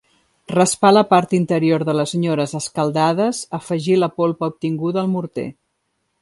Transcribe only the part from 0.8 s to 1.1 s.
la